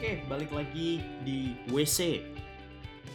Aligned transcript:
Oke, 0.00 0.16
balik 0.32 0.48
lagi 0.56 0.96
di 1.28 1.52
WC. 1.68 2.24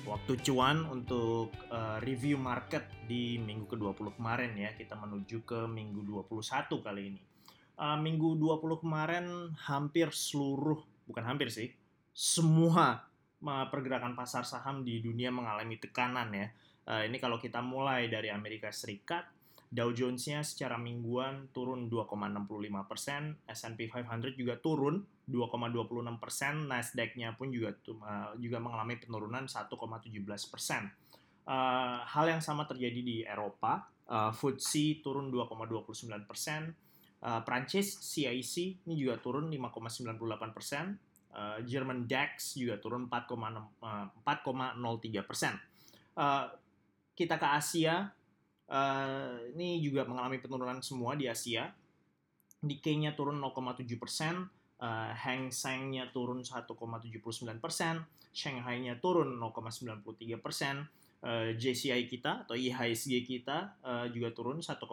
Waktu 0.05 0.37
cuan 0.45 0.85
untuk 0.85 1.49
uh, 1.73 1.97
review 1.97 2.37
market 2.37 2.85
di 3.09 3.41
minggu 3.41 3.65
ke-20 3.73 4.13
kemarin 4.13 4.53
ya. 4.53 4.69
Kita 4.77 4.93
menuju 4.93 5.41
ke 5.49 5.65
minggu 5.65 6.05
21 6.05 6.29
kali 6.85 7.01
ini. 7.09 7.21
Uh, 7.73 7.97
minggu 7.97 8.37
20 8.37 8.85
kemarin 8.85 9.25
hampir 9.65 10.13
seluruh, 10.13 10.77
bukan 11.09 11.25
hampir 11.25 11.49
sih, 11.49 11.73
semua 12.13 13.01
uh, 13.41 13.65
pergerakan 13.73 14.13
pasar 14.13 14.45
saham 14.45 14.85
di 14.85 15.01
dunia 15.01 15.33
mengalami 15.33 15.81
tekanan 15.81 16.37
ya. 16.37 16.53
Uh, 16.85 17.01
ini 17.09 17.17
kalau 17.17 17.41
kita 17.41 17.65
mulai 17.65 18.13
dari 18.13 18.29
Amerika 18.29 18.69
Serikat, 18.69 19.25
Dow 19.73 19.89
Jones-nya 19.89 20.45
secara 20.45 20.77
mingguan 20.77 21.49
turun 21.49 21.89
2,65 21.89 22.45
persen, 22.85 23.41
S&P 23.49 23.89
500 23.89 24.37
juga 24.37 24.61
turun 24.61 25.14
2,26 25.25 26.21
persen, 26.21 26.69
Nasdaq-nya 26.69 27.33
pun 27.33 27.49
juga 27.49 27.73
uh, 27.89 28.37
juga 28.37 28.61
mengalami 28.61 29.01
penurunan 29.01 29.49
1,17 29.49 30.53
persen. 30.53 30.85
Uh, 31.45 32.01
hal 32.05 32.25
yang 32.29 32.41
sama 32.41 32.65
terjadi 32.65 33.01
di 33.01 33.17
Eropa, 33.21 33.85
uh, 34.09 34.33
FTSE 34.33 35.05
turun 35.05 35.29
2,29 35.29 36.09
persen, 36.25 36.73
uh, 37.25 37.41
Prancis 37.41 38.01
CIC 38.01 38.85
ini 38.85 38.95
juga 38.97 39.21
turun 39.21 39.49
5,98 39.49 40.57
persen, 40.57 40.97
uh, 41.33 41.61
German 41.65 42.09
DAX 42.09 42.57
juga 42.57 42.81
turun 42.81 43.09
4,03 43.09 45.25
persen. 45.25 45.53
Uh, 46.17 46.49
kita 47.13 47.37
ke 47.37 47.47
Asia, 47.47 48.09
Uh, 48.65 49.45
ini 49.53 49.77
juga 49.77 50.09
mengalami 50.09 50.41
penurunan 50.41 50.81
semua 50.81 51.13
di 51.13 51.29
Asia. 51.29 51.69
Nikkei-nya 52.65 53.13
turun 53.13 53.37
0,7 53.37 53.85
persen, 54.01 54.49
uh, 54.85 55.09
Hang 55.17 55.49
Seng-nya 55.49 56.13
turun 56.13 56.45
1,79 56.45 56.69
persen, 57.57 58.05
Shanghai-nya 58.29 59.01
turun 59.01 59.41
0,93 59.41 60.37
persen, 60.37 60.85
uh, 61.25 61.49
JCI 61.57 62.05
kita 62.05 62.45
atau 62.45 62.53
IHSG 62.53 63.25
kita 63.25 63.81
uh, 63.81 64.05
juga 64.13 64.29
turun 64.37 64.61
1,95 64.61 64.85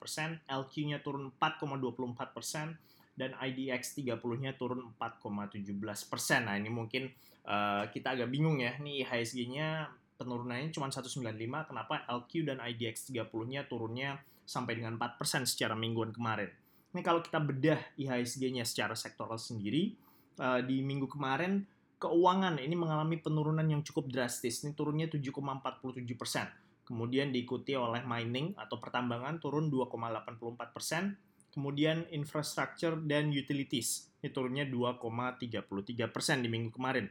persen, 0.00 0.40
LQ-nya 0.48 1.04
turun 1.04 1.28
4,24 1.36 2.36
persen, 2.36 2.80
dan 3.20 3.36
IDX 3.36 4.00
30-nya 4.00 4.56
turun 4.56 4.96
4,17 4.96 5.68
persen. 6.08 6.48
Nah 6.48 6.56
ini 6.56 6.72
mungkin 6.72 7.12
uh, 7.44 7.84
kita 7.92 8.16
agak 8.16 8.32
bingung 8.32 8.64
ya, 8.64 8.80
nih 8.80 9.04
IHSG-nya 9.04 9.92
penurunannya 10.16 10.72
cuma 10.72 10.88
195, 10.88 11.20
kenapa 11.68 12.04
LQ 12.08 12.32
dan 12.48 12.60
IDX 12.64 13.12
30-nya 13.12 13.68
turunnya 13.68 14.20
sampai 14.48 14.76
dengan 14.80 14.96
4% 14.96 15.48
secara 15.48 15.76
mingguan 15.76 16.12
kemarin. 16.12 16.50
Ini 16.90 17.00
kalau 17.06 17.22
kita 17.22 17.38
bedah 17.38 17.78
IHSG-nya 17.94 18.66
secara 18.66 18.98
sektoral 18.98 19.38
sendiri, 19.38 19.94
uh, 20.42 20.58
di 20.62 20.82
minggu 20.82 21.06
kemarin 21.06 21.62
keuangan 22.00 22.58
ini 22.58 22.74
mengalami 22.74 23.20
penurunan 23.20 23.66
yang 23.66 23.86
cukup 23.86 24.10
drastis. 24.10 24.66
Ini 24.66 24.74
turunnya 24.74 25.06
7,47%. 25.06 26.90
Kemudian 26.90 27.30
diikuti 27.30 27.78
oleh 27.78 28.02
mining 28.02 28.58
atau 28.58 28.82
pertambangan 28.82 29.38
turun 29.38 29.70
2,84%. 29.70 31.54
Kemudian 31.54 32.06
infrastructure 32.10 32.98
dan 32.98 33.30
utilities 33.30 34.10
ini 34.20 34.28
turunnya 34.30 34.68
2,33% 34.68 36.44
di 36.44 36.48
minggu 36.52 36.70
kemarin. 36.76 37.08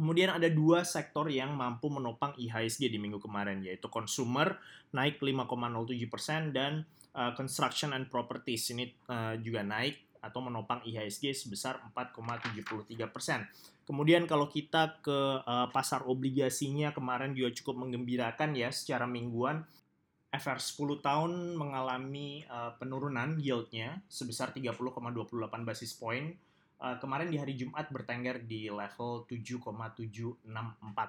Kemudian 0.00 0.32
ada 0.32 0.48
dua 0.48 0.80
sektor 0.86 1.28
yang 1.28 1.52
mampu 1.52 1.92
menopang 1.92 2.32
IHSG 2.40 2.88
di 2.88 2.96
minggu 2.96 3.20
kemarin, 3.20 3.60
yaitu 3.60 3.90
consumer 3.92 4.56
naik 4.96 5.20
5,07% 5.20 6.56
dan 6.56 6.88
uh, 7.14 7.32
construction 7.34 7.96
and 7.96 8.10
properties 8.10 8.70
ini 8.74 8.90
uh, 9.10 9.34
juga 9.40 9.62
naik 9.64 10.20
atau 10.20 10.44
menopang 10.44 10.84
IHSG 10.84 11.32
sebesar 11.32 11.80
4,73%. 11.96 13.88
Kemudian 13.88 14.28
kalau 14.28 14.46
kita 14.46 15.00
ke 15.00 15.42
uh, 15.42 15.66
pasar 15.72 16.06
obligasinya 16.06 16.92
kemarin 16.92 17.32
juga 17.32 17.50
cukup 17.56 17.88
menggembirakan 17.88 18.54
ya 18.54 18.70
secara 18.70 19.08
mingguan. 19.08 19.64
FR 20.30 20.62
10 20.62 21.02
tahun 21.02 21.32
mengalami 21.58 22.46
uh, 22.46 22.78
penurunan 22.78 23.34
yieldnya 23.42 23.98
sebesar 24.06 24.54
30,28 24.54 25.18
basis 25.66 25.90
point 25.98 26.38
uh, 26.78 26.96
kemarin 27.02 27.34
di 27.34 27.36
hari 27.42 27.58
Jumat 27.58 27.90
bertengger 27.90 28.38
di 28.46 28.70
level 28.70 29.26
7,764 29.26 30.46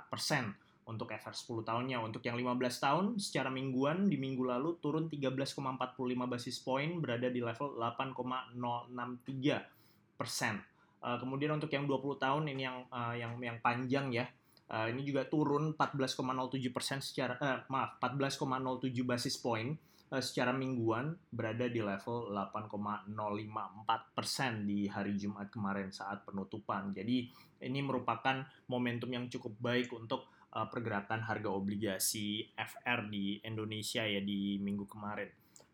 persen 0.10 0.58
untuk 0.92 1.16
FR 1.16 1.32
10 1.32 1.64
tahunnya. 1.64 2.04
Untuk 2.04 2.20
yang 2.28 2.36
15 2.36 2.84
tahun 2.84 3.16
secara 3.16 3.48
mingguan 3.48 4.12
di 4.12 4.20
minggu 4.20 4.44
lalu 4.44 4.76
turun 4.84 5.08
13,45 5.08 5.96
basis 6.28 6.60
point 6.60 7.00
berada 7.00 7.32
di 7.32 7.40
level 7.40 7.80
8,063 7.80 10.20
persen. 10.20 10.60
Uh, 11.02 11.18
kemudian 11.18 11.56
untuk 11.56 11.72
yang 11.72 11.88
20 11.88 12.20
tahun 12.20 12.44
ini 12.52 12.62
yang 12.68 12.84
uh, 12.92 13.16
yang 13.16 13.40
yang 13.40 13.64
panjang 13.64 14.12
ya. 14.12 14.28
Uh, 14.72 14.88
ini 14.88 15.04
juga 15.04 15.28
turun 15.28 15.76
14,07 15.76 16.72
persen 16.72 17.00
secara 17.00 17.36
uh, 17.40 17.64
maaf 17.72 18.00
14,07 18.00 19.04
basis 19.04 19.36
point 19.40 19.76
Eh, 20.12 20.20
secara 20.20 20.52
mingguan 20.52 21.16
berada 21.32 21.72
di 21.72 21.80
level 21.80 22.36
8,054% 22.36 24.68
di 24.68 24.84
hari 24.92 25.16
Jumat 25.16 25.48
kemarin 25.48 25.88
saat 25.88 26.28
penutupan. 26.28 26.92
Jadi 26.92 27.32
ini 27.64 27.80
merupakan 27.80 28.44
momentum 28.68 29.08
yang 29.08 29.32
cukup 29.32 29.56
baik 29.64 29.88
untuk 29.96 30.28
uh, 30.54 30.68
pergerakan 30.68 31.24
harga 31.24 31.50
obligasi 31.50 32.52
FR 32.56 33.08
di 33.08 33.40
Indonesia 33.44 34.04
ya 34.04 34.20
di 34.20 34.60
minggu 34.60 34.86
kemarin. 34.88 35.30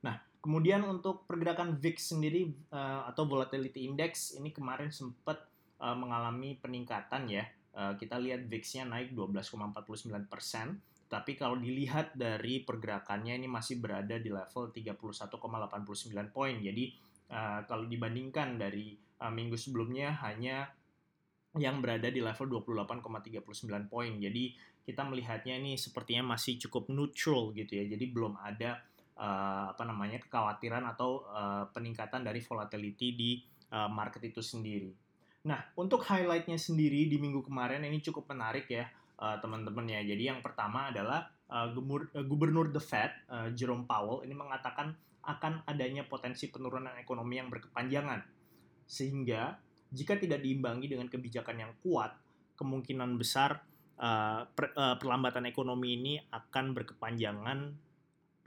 Nah, 0.05 0.17
kemudian 0.41 0.85
untuk 0.85 1.25
pergerakan 1.25 1.77
VIX 1.77 1.97
sendiri 1.97 2.49
uh, 2.73 3.09
atau 3.09 3.25
volatility 3.25 3.89
index 3.89 4.37
ini 4.37 4.53
kemarin 4.53 4.93
sempat 4.93 5.45
uh, 5.81 5.97
mengalami 5.97 6.57
peningkatan 6.57 7.29
ya. 7.29 7.45
Uh, 7.77 7.93
kita 7.93 8.17
lihat 8.17 8.49
VIX-nya 8.49 8.89
naik 8.89 9.13
12,49 9.13 10.09
persen 10.25 10.81
tapi 11.07 11.39
kalau 11.39 11.55
dilihat 11.55 12.19
dari 12.19 12.67
pergerakannya 12.67 13.39
ini 13.39 13.47
masih 13.47 13.79
berada 13.79 14.19
di 14.19 14.27
level 14.27 14.75
31,89 14.75 16.35
poin. 16.35 16.55
Jadi 16.59 16.91
uh, 17.31 17.63
kalau 17.63 17.87
dibandingkan 17.87 18.59
dari 18.59 18.91
uh, 19.23 19.31
minggu 19.31 19.55
sebelumnya 19.55 20.19
hanya 20.27 20.67
yang 21.57 21.83
berada 21.83 22.07
di 22.07 22.21
level 22.23 22.61
28,39 22.63 23.91
poin. 23.91 24.13
Jadi 24.17 24.55
kita 24.87 25.03
melihatnya 25.03 25.59
ini 25.59 25.75
sepertinya 25.75 26.37
masih 26.37 26.55
cukup 26.63 26.87
neutral 26.87 27.51
gitu 27.51 27.75
ya. 27.75 27.85
Jadi 27.85 28.05
belum 28.07 28.39
ada 28.39 28.79
uh, 29.19 29.73
apa 29.75 29.83
namanya 29.83 30.21
kekhawatiran 30.23 30.85
atau 30.87 31.27
uh, 31.27 31.67
peningkatan 31.75 32.23
dari 32.23 32.39
volatility 32.39 33.07
di 33.17 33.31
uh, 33.73 33.91
market 33.91 34.23
itu 34.31 34.39
sendiri. 34.39 34.93
Nah, 35.47 35.59
untuk 35.79 36.03
highlightnya 36.07 36.59
sendiri 36.59 37.07
di 37.07 37.17
minggu 37.19 37.43
kemarin 37.43 37.83
ini 37.83 37.99
cukup 38.03 38.31
menarik 38.31 38.67
ya 38.71 38.87
uh, 39.19 39.37
teman-teman 39.39 39.85
ya. 39.87 40.01
Jadi 40.03 40.23
yang 40.27 40.39
pertama 40.39 40.91
adalah 40.91 41.27
uh, 41.51 41.67
gubernur 42.23 42.71
The 42.71 42.83
Fed 42.83 43.11
uh, 43.27 43.49
Jerome 43.55 43.87
Powell 43.87 44.23
ini 44.23 44.35
mengatakan 44.35 44.95
akan 45.27 45.67
adanya 45.67 46.07
potensi 46.07 46.47
penurunan 46.47 46.95
ekonomi 46.95 47.35
yang 47.39 47.51
berkepanjangan. 47.51 48.23
Sehingga 48.87 49.66
jika 49.91 50.19
tidak 50.19 50.43
diimbangi 50.43 50.91
dengan 50.91 51.07
kebijakan 51.07 51.57
yang 51.63 51.73
kuat, 51.79 52.15
kemungkinan 52.57 53.15
besar 53.15 53.61
uh, 54.01 54.43
per, 54.49 54.73
uh, 54.73 54.95
perlambatan 54.97 55.45
ekonomi 55.45 55.97
ini 55.97 56.13
akan 56.33 56.73
berkepanjangan 56.73 57.59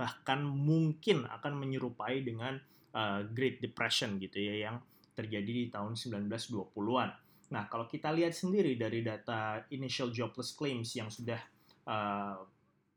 bahkan 0.01 0.41
mungkin 0.41 1.29
akan 1.29 1.61
menyerupai 1.61 2.25
dengan 2.25 2.57
uh, 2.97 3.21
Great 3.29 3.61
Depression 3.61 4.17
gitu 4.17 4.41
ya 4.41 4.69
yang 4.71 4.77
terjadi 5.13 5.45
di 5.45 5.65
tahun 5.69 5.93
1920-an. 5.93 7.11
Nah, 7.53 7.69
kalau 7.69 7.85
kita 7.85 8.09
lihat 8.09 8.33
sendiri 8.33 8.81
dari 8.81 9.05
data 9.05 9.61
initial 9.69 10.09
jobless 10.09 10.57
claims 10.57 10.97
yang 10.97 11.13
sudah 11.13 11.37
uh, 11.85 12.41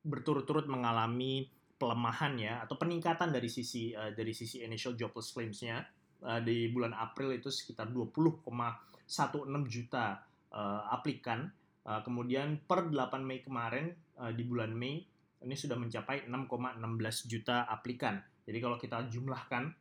berturut-turut 0.07 0.63
mengalami 0.72 1.51
pelemahan 1.75 2.39
ya 2.39 2.63
atau 2.63 2.80
peningkatan 2.80 3.36
dari 3.36 3.51
sisi 3.51 3.92
uh, 3.92 4.16
dari 4.16 4.31
sisi 4.31 4.63
initial 4.63 4.96
jobless 4.96 5.36
claims-nya 5.36 5.84
uh, 6.24 6.42
di 6.42 6.72
bulan 6.72 6.96
April 6.96 7.36
itu 7.36 7.52
sekitar 7.52 7.92
20,16 7.92 8.48
juta 9.68 10.24
uh, 10.56 10.81
aplikan. 10.90 11.52
Uh, 11.84 12.00
kemudian 12.00 12.64
per 12.64 12.88
8 12.88 13.20
Mei 13.22 13.44
kemarin 13.44 13.92
uh, 14.18 14.31
di 14.31 14.48
bulan 14.48 14.72
Mei 14.72 15.04
ini 15.44 15.56
sudah 15.60 15.75
mencapai 15.75 16.24
6,16 16.31 17.28
juta 17.28 17.68
aplikan. 17.68 18.24
Jadi 18.48 18.58
kalau 18.64 18.80
kita 18.80 19.04
jumlahkan 19.12 19.75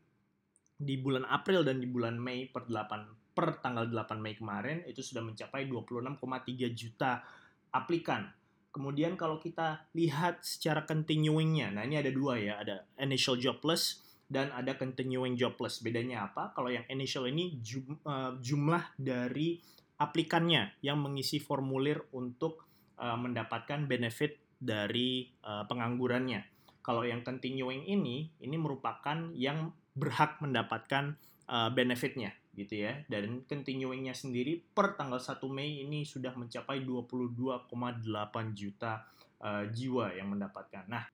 di 0.83 0.99
bulan 0.99 1.23
April 1.31 1.62
dan 1.62 1.79
di 1.79 1.87
bulan 1.87 2.19
Mei 2.19 2.50
per 2.50 2.67
8 2.67 3.33
per 3.33 3.62
tanggal 3.62 3.89
8 3.89 4.19
Mei 4.19 4.37
kemarin 4.37 4.85
itu 4.85 5.00
sudah 5.00 5.25
mencapai 5.25 5.65
26,3 5.71 6.19
juta 6.75 7.23
aplikan. 7.73 8.29
Kemudian 8.73 9.17
kalau 9.21 9.37
kita 9.37 9.89
lihat 9.93 10.44
secara 10.44 10.85
continuing-nya, 10.89 11.77
nah 11.77 11.85
ini 11.85 12.00
ada 12.00 12.09
dua 12.09 12.41
ya, 12.41 12.61
ada 12.61 12.89
initial 12.97 13.37
jobless 13.37 14.02
dan 14.32 14.49
ada 14.56 14.73
continuing 14.81 15.37
jobless. 15.37 15.84
Bedanya 15.84 16.32
apa? 16.32 16.56
Kalau 16.56 16.73
yang 16.73 16.88
initial 16.88 17.29
ini 17.29 17.61
uh, 18.08 18.40
jumlah 18.40 18.96
dari 18.96 19.61
aplikannya 20.00 20.81
yang 20.81 20.96
mengisi 21.05 21.37
formulir 21.37 22.00
untuk 22.17 22.64
uh, 22.96 23.14
mendapatkan 23.20 23.84
benefit 23.84 24.40
dari 24.56 25.29
uh, 25.44 25.69
penganggurannya. 25.69 26.49
Kalau 26.81 27.05
yang 27.05 27.20
continuing 27.20 27.84
ini, 27.84 28.32
ini 28.40 28.56
merupakan 28.56 29.31
yang 29.37 29.70
berhak 29.93 30.40
mendapatkan 30.40 31.14
benefitnya 31.52 32.32
gitu 32.56 32.84
ya 32.84 33.00
dan 33.12 33.44
continuingnya 33.44 34.12
sendiri 34.17 34.61
per 34.61 34.96
tanggal 34.96 35.20
1 35.20 35.37
Mei 35.52 35.84
ini 35.84 36.05
sudah 36.05 36.32
mencapai 36.32 36.81
22,8 36.81 37.69
juta 38.56 39.05
uh, 39.43 39.64
jiwa 39.69 40.12
yang 40.12 40.32
mendapatkan. 40.32 40.84
Nah, 40.87 41.05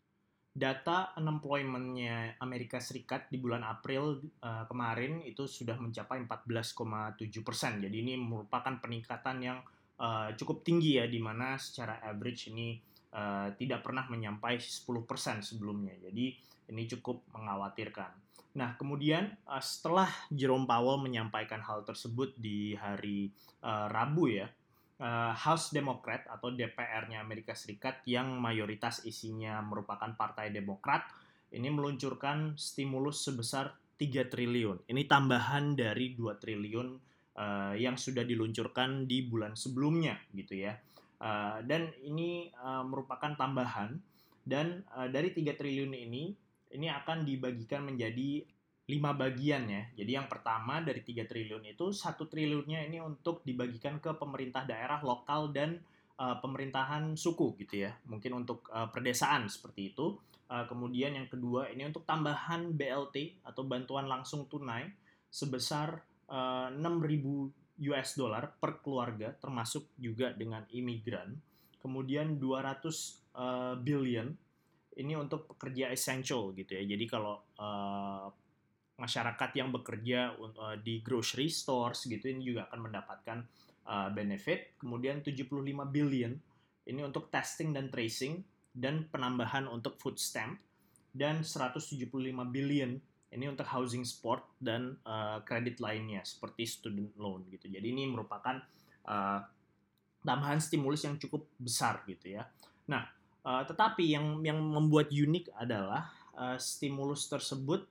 data 0.58 1.14
unemployment-nya 1.14 2.43
Amerika 2.43 2.82
Serikat 2.82 3.31
di 3.31 3.38
bulan 3.38 3.62
April 3.62 4.19
uh, 4.43 4.66
kemarin 4.66 5.22
itu 5.22 5.46
sudah 5.46 5.78
mencapai 5.78 6.19
14,7 6.26 7.46
persen. 7.46 7.78
Jadi 7.78 7.96
ini 8.02 8.19
merupakan 8.19 8.75
peningkatan 8.82 9.38
yang 9.38 9.58
uh, 10.02 10.34
cukup 10.34 10.66
tinggi 10.66 10.99
ya, 10.99 11.06
di 11.06 11.22
mana 11.22 11.55
secara 11.56 12.02
average 12.02 12.50
ini 12.50 12.75
uh, 13.14 13.55
tidak 13.55 13.87
pernah 13.87 14.10
menyampai 14.10 14.58
10 14.58 14.82
persen 15.06 15.40
sebelumnya. 15.40 15.94
Jadi 16.02 16.34
ini 16.75 16.82
cukup 16.99 17.22
mengkhawatirkan. 17.32 18.11
Nah, 18.58 18.75
kemudian 18.75 19.31
uh, 19.46 19.62
setelah 19.62 20.11
Jerome 20.34 20.66
Powell 20.66 20.99
menyampaikan 20.99 21.62
hal 21.62 21.87
tersebut 21.87 22.34
di 22.34 22.75
hari 22.75 23.31
uh, 23.62 23.87
Rabu 23.87 24.26
ya, 24.26 24.50
uh, 25.02 25.32
House 25.34 25.70
Democrat 25.74 26.26
atau 26.26 26.50
DPR-nya 26.50 27.22
Amerika 27.22 27.54
Serikat 27.54 28.02
yang 28.04 28.38
mayoritas 28.38 29.02
isinya 29.06 29.62
merupakan 29.62 30.10
Partai 30.14 30.50
Demokrat 30.50 31.06
ini 31.54 31.72
meluncurkan 31.72 32.60
stimulus 32.60 33.24
sebesar 33.24 33.72
3 33.98 34.28
triliun. 34.28 34.84
Ini 34.86 35.02
tambahan 35.08 35.74
dari 35.74 36.14
2 36.14 36.38
triliun 36.38 36.88
uh, 37.34 37.74
yang 37.74 37.96
sudah 37.96 38.22
diluncurkan 38.22 39.08
di 39.08 39.24
bulan 39.26 39.56
sebelumnya 39.56 40.20
gitu 40.36 40.54
ya. 40.54 40.76
Uh, 41.18 41.58
dan 41.66 41.90
ini 42.06 42.52
uh, 42.62 42.86
merupakan 42.86 43.34
tambahan 43.34 43.98
dan 44.46 44.86
uh, 44.94 45.10
dari 45.10 45.34
3 45.34 45.58
triliun 45.58 45.90
ini 45.90 46.30
ini 46.68 46.86
akan 46.92 47.24
dibagikan 47.24 47.88
menjadi 47.88 48.44
lima 48.88 49.12
bagian 49.12 49.69
ya. 49.69 49.82
Jadi 50.00 50.17
yang 50.17 50.26
pertama 50.32 50.81
dari 50.81 51.05
3 51.05 51.29
triliun 51.29 51.61
itu 51.69 51.93
satu 51.93 52.25
triliunnya 52.25 52.88
ini 52.88 53.05
untuk 53.05 53.44
dibagikan 53.44 54.00
ke 54.00 54.17
pemerintah 54.17 54.64
daerah 54.64 55.05
lokal 55.05 55.52
dan 55.52 55.76
uh, 56.17 56.40
pemerintahan 56.40 57.12
suku 57.12 57.52
gitu 57.61 57.85
ya. 57.85 57.93
Mungkin 58.08 58.32
untuk 58.44 58.64
uh, 58.73 58.88
perdesaan 58.88 59.46
seperti 59.52 59.93
itu. 59.93 60.17
Uh, 60.49 60.64
kemudian 60.64 61.12
yang 61.12 61.29
kedua 61.29 61.69
ini 61.69 61.85
untuk 61.85 62.08
tambahan 62.08 62.73
BLT 62.73 63.44
atau 63.44 63.69
bantuan 63.69 64.08
langsung 64.08 64.49
tunai 64.49 64.88
sebesar 65.29 66.00
uh, 66.32 66.73
6.000 66.73 67.93
US 67.93 68.08
dollar 68.17 68.49
per 68.56 68.81
keluarga 68.81 69.37
termasuk 69.37 69.85
juga 70.00 70.32
dengan 70.32 70.64
imigran. 70.73 71.37
Kemudian 71.85 72.40
200 72.40 73.37
uh, 73.37 73.76
billion 73.76 74.32
ini 74.96 75.12
untuk 75.14 75.44
pekerja 75.52 75.93
essential 75.93 76.56
gitu 76.56 76.73
ya. 76.73 76.82
Jadi 76.88 77.05
kalau 77.05 77.44
uh, 77.61 78.32
masyarakat 78.98 79.50
yang 79.54 79.70
bekerja 79.70 80.34
uh, 80.36 80.76
di 80.78 81.00
grocery 81.00 81.48
stores 81.48 82.04
gitu 82.04 82.28
ini 82.28 82.52
juga 82.52 82.66
akan 82.68 82.90
mendapatkan 82.90 83.38
uh, 83.86 84.08
benefit. 84.10 84.76
Kemudian 84.76 85.22
75 85.24 85.48
billion 85.88 86.34
ini 86.88 87.00
untuk 87.00 87.30
testing 87.30 87.70
dan 87.72 87.88
tracing 87.88 88.42
dan 88.74 89.06
penambahan 89.08 89.70
untuk 89.70 89.96
food 89.96 90.18
stamp 90.18 90.58
dan 91.14 91.46
175 91.46 92.10
billion 92.50 92.98
ini 93.28 93.44
untuk 93.44 93.68
housing 93.68 94.02
support 94.02 94.44
dan 94.58 94.96
uh, 95.04 95.40
kredit 95.44 95.78
lainnya 95.78 96.24
seperti 96.24 96.64
student 96.64 97.12
loan 97.16 97.44
gitu. 97.52 97.68
Jadi 97.70 97.86
ini 97.86 98.08
merupakan 98.08 98.60
uh, 99.06 99.40
tambahan 100.24 100.58
stimulus 100.58 101.04
yang 101.06 101.20
cukup 101.20 101.46
besar 101.60 102.02
gitu 102.08 102.40
ya. 102.40 102.48
Nah, 102.88 103.18
Uh, 103.48 103.64
tetapi 103.64 104.12
yang 104.12 104.44
yang 104.44 104.60
membuat 104.60 105.08
unik 105.08 105.54
adalah 105.56 106.12
uh, 106.36 106.60
stimulus 106.60 107.30
tersebut 107.32 107.86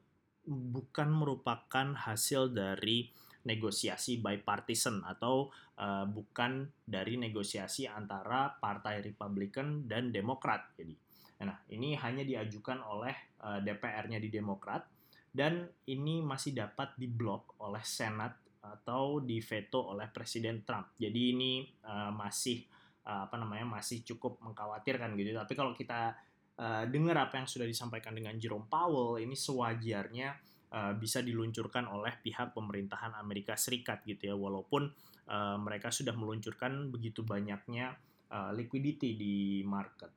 bukan 0.47 1.11
merupakan 1.11 1.93
hasil 1.93 2.55
dari 2.55 3.11
negosiasi 3.47 4.19
bipartisan 4.19 5.03
atau 5.07 5.47
uh, 5.79 6.03
bukan 6.07 6.67
dari 6.83 7.15
negosiasi 7.15 7.87
antara 7.87 8.51
Partai 8.59 8.99
Republikan 8.99 9.87
dan 9.87 10.11
Demokrat. 10.11 10.75
Jadi, 10.75 10.95
nah 11.43 11.55
ini 11.71 11.95
hanya 11.95 12.27
diajukan 12.27 12.83
oleh 12.83 13.15
uh, 13.43 13.59
DPR-nya 13.63 14.19
di 14.19 14.27
Demokrat 14.27 14.83
dan 15.31 15.67
ini 15.87 16.19
masih 16.19 16.55
dapat 16.55 16.95
diblok 16.99 17.55
oleh 17.63 17.83
Senat 17.87 18.35
atau 18.59 19.23
diveto 19.23 19.95
oleh 19.95 20.11
Presiden 20.11 20.67
Trump. 20.67 20.97
Jadi 20.99 21.21
ini 21.31 21.63
uh, 21.87 22.11
masih 22.11 22.67
uh, 23.07 23.29
apa 23.31 23.39
namanya 23.39 23.79
masih 23.79 24.03
cukup 24.03 24.43
mengkhawatirkan 24.43 25.15
gitu. 25.15 25.31
Tapi 25.31 25.53
kalau 25.55 25.71
kita 25.71 26.19
uh, 26.57 26.83
dengar 26.89 27.29
apa 27.29 27.39
yang 27.41 27.47
sudah 27.49 27.65
disampaikan 27.65 28.13
dengan 28.13 28.35
Jerome 28.37 28.67
Powell, 28.67 29.21
ini 29.21 29.33
sewajarnya 29.33 30.27
uh, 30.73 30.93
bisa 30.97 31.23
diluncurkan 31.23 31.87
oleh 31.89 32.13
pihak 32.19 32.53
pemerintahan 32.53 33.15
Amerika 33.17 33.55
Serikat 33.55 34.03
gitu 34.03 34.33
ya, 34.33 34.35
walaupun 34.35 34.89
uh, 35.29 35.57
mereka 35.61 35.93
sudah 35.93 36.13
meluncurkan 36.17 36.89
begitu 36.89 37.23
banyaknya 37.23 37.95
uh, 38.33 38.51
liquidity 38.51 39.15
di 39.15 39.61
market. 39.63 40.11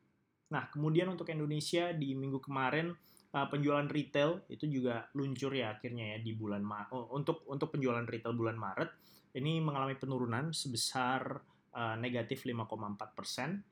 Nah, 0.51 0.67
kemudian 0.67 1.07
untuk 1.07 1.31
Indonesia 1.31 1.95
di 1.95 2.19
minggu 2.19 2.43
kemarin 2.43 2.91
uh, 3.35 3.47
penjualan 3.47 3.87
retail 3.87 4.47
itu 4.51 4.67
juga 4.67 5.07
luncur 5.15 5.55
ya 5.55 5.75
akhirnya 5.75 6.17
ya 6.17 6.19
di 6.19 6.35
bulan 6.35 6.63
Ma 6.63 6.87
oh, 6.91 7.15
untuk 7.15 7.47
untuk 7.51 7.75
penjualan 7.75 8.03
retail 8.03 8.35
bulan 8.35 8.59
Maret 8.59 8.91
ini 9.39 9.63
mengalami 9.63 9.95
penurunan 9.95 10.51
sebesar 10.51 11.39
uh, 11.75 11.95
negatif 11.99 12.43
5,4 12.43 12.99
persen 13.15 13.63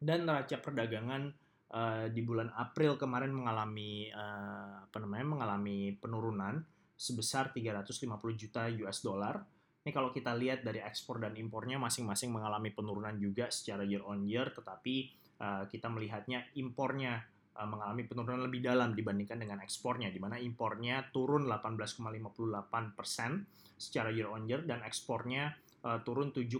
dan 0.00 0.24
neraca 0.24 0.56
perdagangan 0.60 1.32
uh, 1.74 2.06
di 2.10 2.22
bulan 2.22 2.50
April 2.54 2.98
kemarin 2.98 3.34
mengalami 3.34 4.10
uh, 4.10 4.84
apa 4.84 4.96
namanya 5.02 5.26
mengalami 5.26 5.94
penurunan 5.96 6.62
sebesar 6.94 7.54
350 7.54 8.10
juta 8.36 8.68
US 8.86 9.00
dollar. 9.00 9.40
Ini 9.80 9.96
kalau 9.96 10.12
kita 10.12 10.36
lihat 10.36 10.60
dari 10.60 10.84
ekspor 10.84 11.24
dan 11.24 11.32
impornya 11.40 11.80
masing-masing 11.80 12.28
mengalami 12.28 12.68
penurunan 12.68 13.16
juga 13.16 13.48
secara 13.48 13.80
year 13.80 14.04
on 14.04 14.28
year, 14.28 14.52
tetapi 14.52 15.08
uh, 15.40 15.64
kita 15.70 15.88
melihatnya 15.88 16.44
impornya 16.58 17.24
mengalami 17.60 18.08
penurunan 18.08 18.48
lebih 18.48 18.64
dalam 18.64 18.96
dibandingkan 18.96 19.36
dengan 19.36 19.60
ekspornya, 19.60 20.08
di 20.08 20.16
mana 20.16 20.40
impornya 20.40 21.04
turun 21.12 21.44
18,58 21.44 22.96
persen 22.96 23.44
secara 23.76 24.08
year 24.08 24.32
on 24.32 24.48
year 24.48 24.64
dan 24.64 24.80
ekspornya 24.80 25.52
uh, 25.84 26.00
turun 26.00 26.32
7,02 26.32 26.56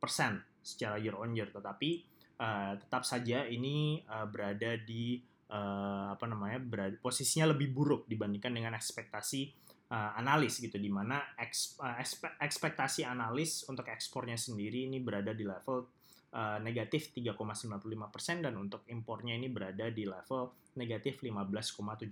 persen 0.00 0.40
secara 0.64 0.96
year 0.96 1.16
on 1.16 1.36
year, 1.36 1.52
tetapi 1.52 2.13
uh, 2.38 2.72
tetap 2.78 3.02
saja 3.06 3.46
ini 3.46 4.02
uh, 4.06 4.26
berada 4.26 4.78
di 4.80 5.20
uh, 5.50 6.14
apa 6.14 6.24
namanya 6.26 6.58
berada, 6.62 6.94
posisinya 6.98 7.52
lebih 7.52 7.70
buruk 7.74 8.06
dibandingkan 8.10 8.54
dengan 8.54 8.72
ekspektasi 8.74 9.52
uh, 9.90 10.18
analis 10.18 10.58
gitu, 10.58 10.76
di 10.78 10.90
mana 10.90 11.22
eks, 11.38 11.78
uh, 11.78 11.98
ekspektasi 12.40 13.06
analis 13.06 13.66
untuk 13.70 13.86
ekspornya 13.90 14.38
sendiri 14.38 14.88
ini 14.88 14.98
berada 14.98 15.30
di 15.30 15.44
level 15.46 15.86
uh, 16.34 16.58
negatif 16.60 17.14
3,95 17.14 18.14
persen 18.14 18.36
dan 18.42 18.54
untuk 18.58 18.82
impornya 18.90 19.38
ini 19.38 19.48
berada 19.48 19.86
di 19.88 20.04
level 20.04 20.74
negatif 20.74 21.22
15,79 21.22 22.10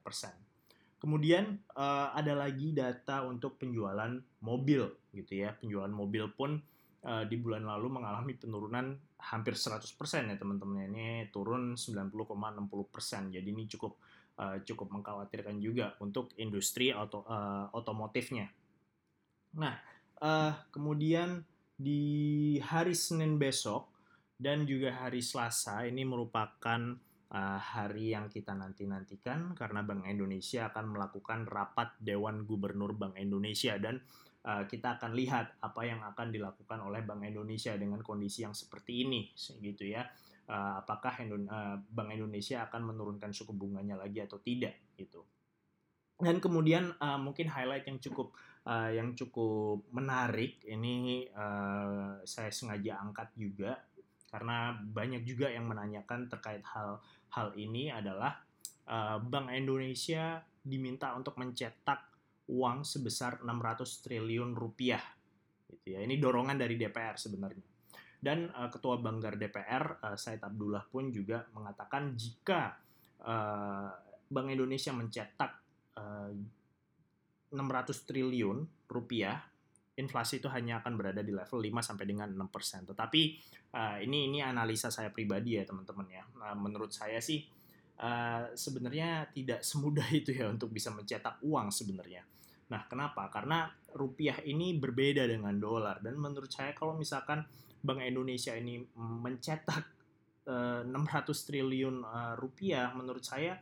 persen. 0.00 0.32
Kemudian 0.98 1.62
uh, 1.78 2.10
ada 2.10 2.34
lagi 2.34 2.74
data 2.74 3.22
untuk 3.22 3.54
penjualan 3.54 4.18
mobil 4.42 4.82
gitu 5.14 5.32
ya. 5.46 5.54
Penjualan 5.54 5.92
mobil 5.94 6.26
pun 6.34 6.58
uh, 7.06 7.22
di 7.22 7.38
bulan 7.38 7.62
lalu 7.62 7.86
mengalami 7.86 8.34
penurunan 8.34 8.98
hampir 9.18 9.58
100% 9.58 9.84
ya 10.30 10.36
teman-teman. 10.38 10.88
Ini 10.94 11.34
turun 11.34 11.74
90,60%. 11.74 13.34
Jadi 13.34 13.48
ini 13.50 13.64
cukup 13.66 13.98
uh, 14.38 14.58
cukup 14.62 14.88
mengkhawatirkan 14.94 15.58
juga 15.58 15.98
untuk 15.98 16.32
industri 16.38 16.94
auto, 16.94 17.26
uh, 17.26 17.68
otomotifnya. 17.74 18.46
Nah, 19.58 19.74
uh, 20.22 20.52
kemudian 20.70 21.42
di 21.78 22.58
hari 22.62 22.94
Senin 22.94 23.38
besok 23.38 23.90
dan 24.38 24.66
juga 24.66 24.94
hari 24.94 25.18
Selasa 25.22 25.82
ini 25.86 26.06
merupakan 26.06 26.80
uh, 27.34 27.58
hari 27.58 28.14
yang 28.14 28.30
kita 28.30 28.54
nanti-nantikan 28.54 29.52
karena 29.58 29.82
Bank 29.82 30.06
Indonesia 30.06 30.70
akan 30.70 30.94
melakukan 30.94 31.46
rapat 31.46 31.98
Dewan 31.98 32.46
Gubernur 32.46 32.94
Bank 32.94 33.18
Indonesia 33.18 33.74
dan 33.82 33.98
uh, 34.46 34.64
kita 34.68 35.00
akan 35.00 35.16
lihat 35.16 35.58
apa 35.58 35.82
yang 35.82 36.04
akan 36.04 36.30
dilakukan 36.30 36.78
oleh 36.78 37.02
Bank 37.02 37.26
Indonesia 37.26 37.74
dengan 37.74 38.04
kondisi 38.04 38.46
yang 38.46 38.54
seperti 38.54 39.08
ini 39.08 39.32
gitu 39.58 39.88
ya. 39.88 40.06
Uh, 40.48 40.80
apakah 40.80 41.12
uh, 41.20 41.76
Bank 41.80 42.10
Indonesia 42.14 42.64
akan 42.68 42.94
menurunkan 42.94 43.34
suku 43.34 43.52
bunganya 43.52 43.98
lagi 43.98 44.22
atau 44.22 44.38
tidak 44.40 44.76
gitu. 44.94 45.24
Dan 46.18 46.42
kemudian 46.42 46.98
mungkin 47.22 47.46
highlight 47.46 47.86
yang 47.86 48.02
cukup 48.02 48.34
yang 48.66 49.14
cukup 49.14 49.86
menarik 49.94 50.58
ini 50.66 51.30
saya 52.26 52.50
sengaja 52.50 52.98
angkat 52.98 53.30
juga 53.38 53.78
karena 54.26 54.74
banyak 54.82 55.22
juga 55.22 55.46
yang 55.46 55.70
menanyakan 55.70 56.26
terkait 56.26 56.66
hal 56.74 56.98
hal 57.30 57.54
ini 57.54 57.94
adalah 57.94 58.34
Bank 59.30 59.54
Indonesia 59.54 60.42
diminta 60.58 61.14
untuk 61.14 61.38
mencetak 61.38 62.07
uang 62.48 62.84
sebesar 62.84 63.44
600 63.44 64.04
triliun 64.04 64.56
rupiah 64.56 65.02
gitu 65.68 65.96
ya 65.96 66.00
ini 66.00 66.16
dorongan 66.16 66.56
dari 66.56 66.80
DPR 66.80 67.20
sebenarnya 67.20 67.66
dan 68.18 68.50
uh, 68.50 68.66
ketua 68.72 68.98
Banggar 68.98 69.38
DPR 69.38 70.02
uh, 70.02 70.18
Said 70.18 70.42
Abdullah 70.42 70.82
pun 70.90 71.14
juga 71.14 71.46
mengatakan 71.54 72.18
jika 72.18 72.74
uh, 73.22 73.90
Bank 74.28 74.48
Indonesia 74.50 74.90
mencetak 74.90 75.52
uh, 75.96 76.32
600 77.48 78.04
triliun 78.04 78.58
rupiah, 78.92 79.40
inflasi 79.96 80.38
itu 80.38 80.52
hanya 80.52 80.84
akan 80.84 81.00
berada 81.00 81.24
di 81.24 81.32
level 81.32 81.64
5 81.64 81.80
sampai 81.80 82.04
dengan 82.04 82.28
6%. 82.28 82.92
Tetapi 82.92 83.22
uh, 83.72 83.96
ini 84.04 84.28
ini 84.28 84.38
analisa 84.44 84.92
saya 84.92 85.08
pribadi 85.08 85.56
ya, 85.56 85.64
teman-teman 85.64 86.06
ya. 86.12 86.24
Uh, 86.36 86.56
menurut 86.60 86.92
saya 86.92 87.22
sih 87.24 87.40
uh, 87.98 88.54
sebenarnya 88.54 89.30
tidak 89.34 89.60
semudah 89.62 90.06
itu 90.20 90.34
ya 90.34 90.48
untuk 90.50 90.70
bisa 90.70 90.90
mencetak 90.94 91.42
uang 91.42 91.70
sebenarnya. 91.74 92.22
Nah, 92.68 92.84
kenapa? 92.84 93.32
Karena 93.32 93.68
rupiah 93.96 94.44
ini 94.44 94.76
berbeda 94.76 95.24
dengan 95.24 95.56
dolar 95.56 96.04
dan 96.04 96.20
menurut 96.20 96.52
saya 96.52 96.76
kalau 96.76 96.94
misalkan 96.94 97.44
Bank 97.78 98.04
Indonesia 98.04 98.52
ini 98.52 98.82
mencetak 98.96 99.84
uh, 100.50 100.82
600 100.84 101.46
triliun 101.48 102.04
uh, 102.04 102.34
rupiah, 102.36 102.92
menurut 102.92 103.24
saya 103.24 103.56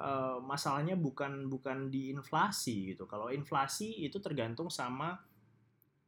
uh, 0.00 0.38
masalahnya 0.40 0.96
bukan 0.96 1.50
bukan 1.50 1.92
di 1.92 2.08
inflasi 2.14 2.94
gitu. 2.94 3.04
Kalau 3.04 3.28
inflasi 3.28 4.06
itu 4.06 4.22
tergantung 4.22 4.72
sama 4.72 5.18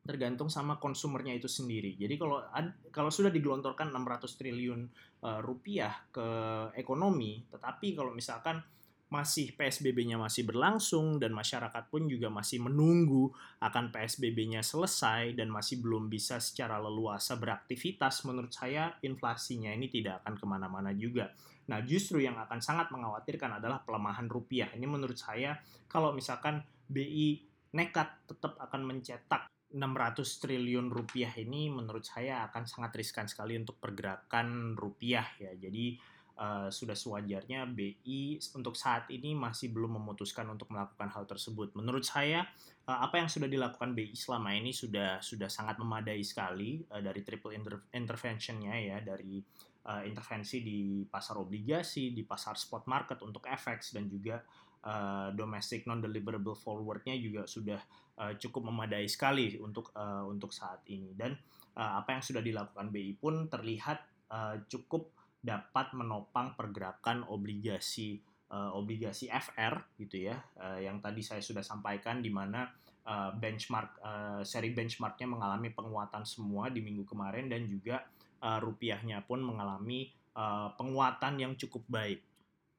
tergantung 0.08 0.48
sama 0.48 0.80
konsumernya 0.80 1.36
itu 1.36 1.44
sendiri. 1.44 1.92
Jadi 2.00 2.16
kalau 2.16 2.40
kalau 2.88 3.12
sudah 3.12 3.28
digelontorkan 3.28 3.92
600 3.92 4.40
triliun 4.40 4.80
uh, 5.20 5.44
rupiah 5.44 5.92
ke 6.08 6.24
ekonomi, 6.80 7.44
tetapi 7.52 7.92
kalau 7.92 8.16
misalkan 8.16 8.64
masih 9.08 9.56
PSBB-nya 9.56 10.20
masih 10.20 10.44
berlangsung 10.44 11.16
dan 11.16 11.32
masyarakat 11.32 11.88
pun 11.88 12.08
juga 12.08 12.28
masih 12.28 12.60
menunggu 12.60 13.32
akan 13.60 13.88
PSBB-nya 13.88 14.60
selesai 14.60 15.32
dan 15.32 15.48
masih 15.48 15.80
belum 15.80 16.12
bisa 16.12 16.40
secara 16.40 16.76
leluasa 16.76 17.36
beraktivitas, 17.36 18.24
menurut 18.28 18.52
saya 18.52 18.96
inflasinya 19.04 19.72
ini 19.72 19.92
tidak 19.92 20.24
akan 20.24 20.36
ke 20.36 20.44
mana-mana 20.44 20.92
juga. 20.92 21.32
Nah 21.68 21.84
justru 21.84 22.24
yang 22.24 22.36
akan 22.36 22.60
sangat 22.64 22.88
mengkhawatirkan 22.92 23.60
adalah 23.60 23.80
pelemahan 23.84 24.28
rupiah. 24.28 24.72
Ini 24.72 24.84
menurut 24.84 25.16
saya 25.16 25.56
kalau 25.88 26.12
misalkan 26.12 26.64
BI 26.88 27.44
nekat 27.72 28.08
tetap 28.28 28.56
akan 28.60 28.88
mencetak 28.88 29.48
600 29.68 30.24
triliun 30.40 30.88
rupiah 30.88 31.32
ini 31.36 31.68
menurut 31.68 32.06
saya 32.06 32.48
akan 32.48 32.64
sangat 32.64 32.96
riskan 32.96 33.28
sekali 33.28 33.52
untuk 33.60 33.76
pergerakan 33.76 34.72
rupiah 34.72 35.28
ya. 35.36 35.52
Jadi 35.52 36.00
uh, 36.38 36.68
sudah 36.72 36.96
sewajarnya 36.96 37.68
BI 37.68 38.40
untuk 38.56 38.78
saat 38.78 39.10
ini 39.12 39.36
masih 39.36 39.68
belum 39.74 40.00
memutuskan 40.00 40.48
untuk 40.48 40.72
melakukan 40.72 41.12
hal 41.12 41.28
tersebut. 41.28 41.76
Menurut 41.76 42.06
saya 42.06 42.46
uh, 42.88 42.98
apa 43.04 43.20
yang 43.20 43.28
sudah 43.28 43.50
dilakukan 43.50 43.92
BI 43.92 44.14
selama 44.16 44.56
ini 44.56 44.72
sudah 44.72 45.20
sudah 45.20 45.50
sangat 45.52 45.76
memadai 45.76 46.22
sekali 46.24 46.80
uh, 46.88 47.02
dari 47.02 47.20
triple 47.20 47.52
inter 47.52 47.76
interventionnya 47.92 48.72
ya 48.78 48.98
dari 49.04 49.42
uh, 49.84 50.02
intervensi 50.06 50.64
di 50.64 51.04
pasar 51.04 51.36
obligasi, 51.36 52.14
di 52.14 52.22
pasar 52.24 52.56
spot 52.56 52.88
market 52.88 53.20
untuk 53.20 53.44
FX 53.44 53.98
dan 53.98 54.08
juga 54.08 54.40
uh, 54.84 55.34
domestic 55.34 55.86
non 55.88 55.98
deliverable 56.02 56.54
forwardnya 56.54 57.16
juga 57.18 57.46
sudah 57.48 57.80
uh, 58.18 58.34
cukup 58.38 58.68
memadai 58.68 59.06
sekali 59.10 59.58
untuk 59.58 59.90
uh, 59.94 60.26
untuk 60.26 60.54
saat 60.54 60.84
ini. 60.90 61.14
Dan 61.14 61.34
uh, 61.78 62.02
apa 62.02 62.18
yang 62.18 62.22
sudah 62.22 62.42
dilakukan 62.42 62.90
BI 62.90 63.14
pun 63.18 63.46
terlihat 63.46 63.98
uh, 64.30 64.58
cukup 64.66 65.14
dapat 65.38 65.94
menopang 65.94 66.58
pergerakan 66.58 67.22
obligasi 67.30 68.18
uh, 68.50 68.74
obligasi 68.74 69.30
FR 69.30 69.94
gitu 70.00 70.28
ya 70.28 70.36
uh, 70.58 70.82
yang 70.82 70.98
tadi 70.98 71.22
saya 71.22 71.38
sudah 71.38 71.62
sampaikan 71.62 72.18
di 72.18 72.28
mana 72.32 72.66
uh, 73.06 73.30
benchmark 73.38 74.02
uh, 74.02 74.40
seri 74.42 74.74
benchmarknya 74.74 75.30
mengalami 75.30 75.70
penguatan 75.70 76.26
semua 76.26 76.68
di 76.72 76.82
minggu 76.82 77.06
kemarin 77.06 77.46
dan 77.46 77.70
juga 77.70 78.02
uh, 78.42 78.58
rupiahnya 78.58 79.22
pun 79.24 79.40
mengalami 79.46 80.10
uh, 80.34 80.74
penguatan 80.74 81.38
yang 81.38 81.52
cukup 81.54 81.86
baik 81.86 82.20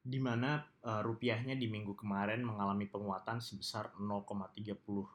di 0.10 0.18
mana 0.18 0.58
uh, 0.90 1.06
rupiahnya 1.06 1.54
di 1.54 1.70
minggu 1.70 1.94
kemarin 1.94 2.42
mengalami 2.42 2.90
penguatan 2.90 3.38
sebesar 3.38 3.94
0,37% 4.02 5.06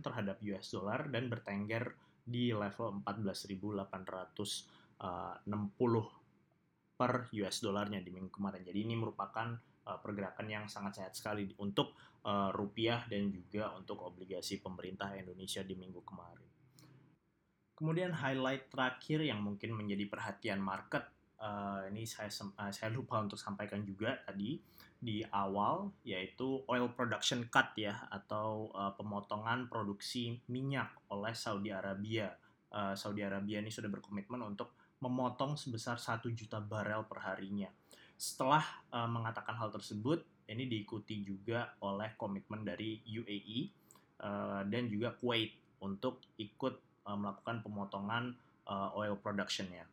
terhadap 0.00 0.40
US 0.40 0.72
dollar 0.72 1.12
dan 1.12 1.28
bertengger 1.28 1.92
di 2.24 2.56
level 2.56 3.04
14.860 3.04 4.96
per 6.96 7.12
US 7.28 7.56
dollarnya 7.60 8.00
di 8.00 8.08
minggu 8.08 8.32
kemarin. 8.32 8.64
Jadi 8.64 8.78
ini 8.88 8.96
merupakan 8.96 9.52
uh, 9.84 9.98
pergerakan 10.00 10.48
yang 10.48 10.64
sangat 10.64 11.04
sehat 11.04 11.12
sekali 11.12 11.52
untuk 11.60 11.92
uh, 12.24 12.48
rupiah 12.56 13.04
dan 13.04 13.28
juga 13.28 13.76
untuk 13.76 14.00
obligasi 14.00 14.64
pemerintah 14.64 15.12
Indonesia 15.12 15.60
di 15.60 15.76
minggu 15.76 16.00
kemarin. 16.00 16.48
Kemudian 17.76 18.12
highlight 18.12 18.68
terakhir 18.68 19.24
yang 19.24 19.40
mungkin 19.40 19.72
menjadi 19.72 20.04
perhatian 20.08 20.60
market 20.60 21.04
uh, 21.40 21.82
ini 21.88 22.04
saya 22.04 22.28
uh, 22.30 22.70
saya 22.70 22.92
lupa 22.92 23.18
untuk 23.18 23.40
sampaikan 23.40 23.82
juga 23.82 24.20
tadi 24.28 24.60
di 25.00 25.24
awal 25.32 25.88
yaitu 26.04 26.60
oil 26.68 26.92
production 26.92 27.48
cut 27.48 27.72
ya 27.74 27.96
atau 28.12 28.68
uh, 28.76 28.92
pemotongan 28.94 29.72
produksi 29.72 30.36
minyak 30.52 30.92
oleh 31.08 31.32
Saudi 31.32 31.72
Arabia. 31.72 32.36
Uh, 32.70 32.94
Saudi 32.94 33.24
Arabia 33.24 33.58
ini 33.58 33.72
sudah 33.72 33.90
berkomitmen 33.90 34.38
untuk 34.44 34.76
memotong 35.00 35.56
sebesar 35.56 35.96
1 35.96 36.22
juta 36.36 36.60
barel 36.60 37.08
per 37.08 37.24
harinya. 37.24 37.72
Setelah 38.20 38.62
uh, 38.92 39.08
mengatakan 39.08 39.56
hal 39.56 39.72
tersebut, 39.72 40.20
ini 40.44 40.68
diikuti 40.68 41.24
juga 41.24 41.72
oleh 41.80 42.12
komitmen 42.20 42.60
dari 42.60 43.00
UAE 43.08 43.72
uh, 44.20 44.62
dan 44.68 44.92
juga 44.92 45.16
Kuwait 45.16 45.56
untuk 45.80 46.20
ikut 46.36 47.06
uh, 47.08 47.16
melakukan 47.16 47.64
pemotongan 47.64 48.36
uh, 48.68 48.92
oil 48.92 49.16
productionnya. 49.16 49.88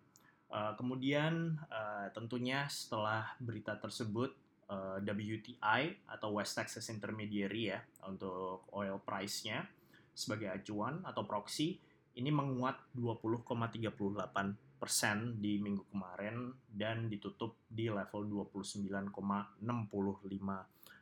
Uh, 0.48 0.72
kemudian 0.80 1.60
uh, 1.68 2.08
tentunya 2.16 2.64
setelah 2.72 3.36
berita 3.44 3.76
tersebut 3.76 4.32
uh, 4.72 4.98
WTI 5.04 6.08
atau 6.08 6.40
West 6.40 6.56
Texas 6.56 6.88
Intermediary 6.88 7.76
ya 7.76 7.80
untuk 8.08 8.64
oil 8.72 8.96
price-nya 9.04 9.68
sebagai 10.16 10.48
acuan 10.48 11.04
atau 11.04 11.28
proxy 11.28 11.78
ini 12.18 12.34
menguat 12.34 12.96
20,38 12.98 14.78
persen 14.78 15.38
di 15.42 15.58
minggu 15.62 15.90
kemarin 15.94 16.54
dan 16.70 17.10
ditutup 17.10 17.58
di 17.70 17.90
level 17.90 18.48
29,65 18.48 19.14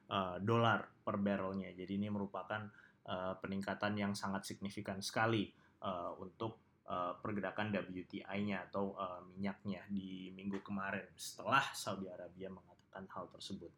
uh, 0.09 0.37
dolar 0.43 0.79
per 1.03 1.15
barrelnya. 1.19 1.71
Jadi 1.75 1.99
ini 1.99 2.07
merupakan 2.11 2.67
uh, 3.07 3.33
peningkatan 3.39 3.95
yang 3.99 4.11
sangat 4.15 4.47
signifikan 4.47 4.99
sekali 5.03 5.51
uh, 5.83 6.15
untuk 6.19 6.64
uh, 6.89 7.13
pergerakan 7.19 7.73
WTI-nya 7.73 8.69
atau 8.69 8.93
uh, 8.95 9.21
minyaknya 9.35 9.81
di 9.89 10.29
minggu 10.33 10.61
kemarin 10.61 11.05
setelah 11.17 11.63
Saudi 11.73 12.09
Arabia 12.09 12.49
mengatakan 12.49 13.05
hal 13.11 13.29
tersebut. 13.33 13.71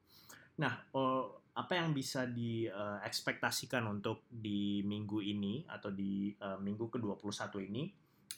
Nah, 0.57 0.73
uh, 0.93 1.25
apa 1.57 1.73
yang 1.77 1.93
bisa 1.93 2.25
diekspektasikan 2.29 3.85
uh, 3.85 3.93
untuk 3.93 4.25
di 4.29 4.81
minggu 4.85 5.21
ini 5.21 5.65
atau 5.69 5.89
di 5.89 6.33
uh, 6.41 6.57
minggu 6.61 6.89
ke-21 6.93 7.53
ini 7.65 7.83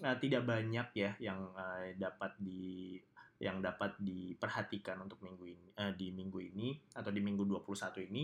uh, 0.04 0.16
tidak 0.20 0.44
banyak 0.48 0.88
ya 0.96 1.12
yang 1.20 1.52
uh, 1.56 1.84
dapat 1.96 2.36
di 2.40 2.96
yang 3.40 3.64
dapat 3.64 3.96
diperhatikan 4.04 5.00
untuk 5.00 5.24
minggu 5.24 5.46
ini 5.48 5.68
uh, 5.80 5.96
di 5.96 6.12
minggu 6.12 6.40
ini 6.44 6.76
atau 6.92 7.08
di 7.08 7.24
minggu 7.24 7.48
21 7.48 8.08
ini 8.12 8.24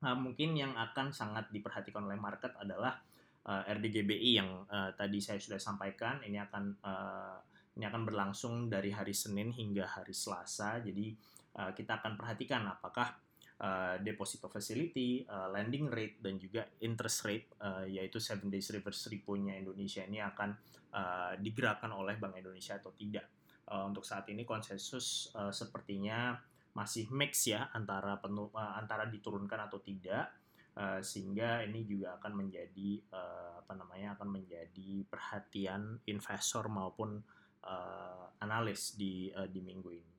uh, 0.00 0.16
mungkin 0.16 0.56
yang 0.56 0.72
akan 0.76 1.12
sangat 1.12 1.52
diperhatikan 1.52 2.08
oleh 2.08 2.16
market 2.16 2.56
adalah 2.56 3.04
uh, 3.48 3.62
eh, 3.64 3.74
RDGBI 3.76 4.30
yang 4.40 4.50
uh, 4.68 4.90
tadi 4.96 5.20
saya 5.20 5.40
sudah 5.40 5.60
sampaikan 5.60 6.20
ini 6.24 6.40
akan 6.40 6.64
uh, 6.80 7.36
ini 7.74 7.84
akan 7.90 8.02
berlangsung 8.06 8.70
dari 8.70 8.94
hari 8.94 9.12
Senin 9.12 9.50
hingga 9.50 9.98
hari 9.98 10.14
Selasa. 10.14 10.78
Jadi 10.78 11.10
uh, 11.58 11.74
kita 11.74 11.98
akan 11.98 12.14
perhatikan 12.14 12.62
apakah 12.70 13.18
uh, 13.60 13.98
deposito 13.98 14.46
facility, 14.46 15.26
uh, 15.26 15.50
lending 15.50 15.90
rate 15.90 16.22
dan 16.22 16.38
juga 16.38 16.64
interest 16.80 17.26
rate 17.26 17.48
uh, 17.60 17.84
yaitu 17.84 18.22
7 18.22 18.46
days 18.46 18.70
reverse 18.70 19.10
repo-nya 19.10 19.58
Indonesia 19.58 20.06
ini 20.06 20.22
akan 20.22 20.50
uh, 20.94 21.32
digerakkan 21.38 21.90
oleh 21.90 22.14
Bank 22.16 22.38
Indonesia 22.38 22.78
atau 22.78 22.94
tidak. 22.94 23.26
Uh, 23.64 23.90
untuk 23.90 24.04
saat 24.06 24.28
ini 24.30 24.46
konsensus 24.46 25.32
uh, 25.34 25.50
sepertinya 25.50 26.36
masih 26.74 27.08
mix 27.10 27.48
ya 27.48 27.70
antara 27.74 28.18
penuh, 28.22 28.52
uh, 28.54 28.78
antara 28.78 29.08
diturunkan 29.08 29.66
atau 29.66 29.82
tidak 29.82 30.43
Uh, 30.74 30.98
sehingga 30.98 31.62
ini 31.62 31.86
juga 31.86 32.18
akan 32.18 32.34
menjadi 32.34 32.98
uh, 33.14 33.62
apa 33.62 33.78
namanya 33.78 34.18
akan 34.18 34.42
menjadi 34.42 35.06
perhatian 35.06 36.02
investor 36.10 36.66
maupun 36.66 37.22
uh, 37.62 38.26
analis 38.42 38.98
di 38.98 39.30
uh, 39.30 39.46
di 39.46 39.62
minggu 39.62 39.90
ini. 39.94 40.14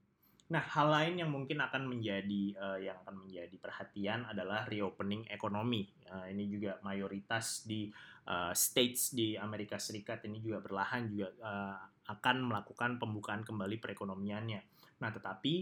Nah, 0.46 0.62
hal 0.62 0.88
lain 0.94 1.26
yang 1.26 1.34
mungkin 1.34 1.58
akan 1.58 1.90
menjadi 1.90 2.54
uh, 2.56 2.80
yang 2.80 2.96
akan 3.02 3.26
menjadi 3.26 3.56
perhatian 3.58 4.30
adalah 4.30 4.64
reopening 4.70 5.26
ekonomi. 5.28 5.90
Uh, 6.06 6.30
ini 6.30 6.46
juga 6.46 6.78
mayoritas 6.86 7.66
di 7.66 7.90
uh, 8.30 8.54
states 8.54 9.12
di 9.12 9.34
Amerika 9.36 9.82
Serikat 9.82 10.22
ini 10.24 10.38
juga 10.40 10.62
berlahan 10.62 11.10
juga 11.10 11.34
uh, 11.42 11.78
akan 12.16 12.48
melakukan 12.48 13.02
pembukaan 13.02 13.42
kembali 13.42 13.82
perekonomiannya. 13.82 14.62
Nah, 15.02 15.10
tetapi 15.10 15.54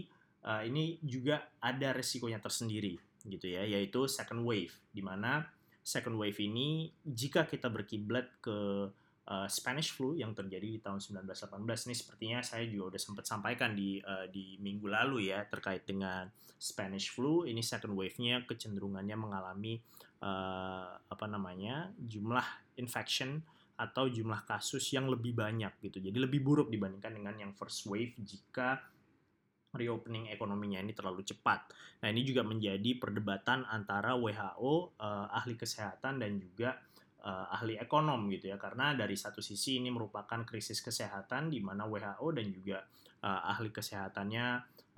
uh, 0.44 0.62
ini 0.68 1.00
juga 1.00 1.48
ada 1.64 1.96
resikonya 1.96 2.38
tersendiri 2.38 3.13
gitu 3.24 3.48
ya, 3.48 3.64
yaitu 3.64 4.04
second 4.06 4.44
wave, 4.44 4.72
di 4.92 5.00
mana 5.00 5.48
second 5.84 6.16
wave 6.16 6.36
ini 6.40 6.92
jika 7.04 7.44
kita 7.44 7.68
berkiblat 7.68 8.28
ke 8.40 8.88
uh, 9.28 9.48
Spanish 9.48 9.92
flu 9.92 10.16
yang 10.16 10.32
terjadi 10.32 10.76
di 10.76 10.80
tahun 10.80 11.00
1918. 11.00 11.88
Ini 11.88 11.94
sepertinya 11.96 12.38
saya 12.44 12.64
juga 12.68 12.96
udah 12.96 13.00
sempat 13.00 13.24
sampaikan 13.28 13.72
di 13.76 14.00
uh, 14.00 14.28
di 14.28 14.56
minggu 14.60 14.88
lalu 14.88 15.32
ya 15.32 15.44
terkait 15.48 15.84
dengan 15.84 16.28
Spanish 16.56 17.12
flu. 17.12 17.44
Ini 17.44 17.60
second 17.60 17.96
wave-nya 17.96 18.44
kecenderungannya 18.48 19.16
mengalami 19.16 19.80
uh, 20.24 20.96
apa 20.96 21.26
namanya 21.28 21.92
jumlah 22.00 22.44
infection 22.80 23.44
atau 23.74 24.06
jumlah 24.06 24.46
kasus 24.46 24.94
yang 24.94 25.10
lebih 25.10 25.34
banyak 25.34 25.74
gitu. 25.82 25.98
Jadi 25.98 26.14
lebih 26.14 26.40
buruk 26.40 26.70
dibandingkan 26.70 27.10
dengan 27.10 27.34
yang 27.36 27.52
first 27.58 27.84
wave 27.90 28.14
jika 28.22 28.78
reopening 29.74 30.30
ekonominya 30.30 30.80
ini 30.80 30.94
terlalu 30.94 31.26
cepat. 31.26 31.68
Nah, 32.00 32.08
ini 32.08 32.22
juga 32.22 32.46
menjadi 32.46 32.96
perdebatan 32.96 33.66
antara 33.66 34.14
WHO, 34.14 34.96
uh, 34.96 35.26
ahli 35.34 35.58
kesehatan 35.58 36.22
dan 36.22 36.38
juga 36.38 36.78
uh, 37.24 37.46
ahli 37.56 37.80
ekonom 37.80 38.28
gitu 38.30 38.52
ya 38.52 38.60
karena 38.60 38.92
dari 38.92 39.16
satu 39.16 39.40
sisi 39.40 39.80
ini 39.80 39.88
merupakan 39.88 40.44
krisis 40.44 40.84
kesehatan 40.84 41.48
di 41.48 41.58
mana 41.64 41.88
WHO 41.88 42.28
dan 42.36 42.46
juga 42.52 42.84
uh, 43.24 43.50
ahli 43.50 43.72
kesehatannya 43.72 44.46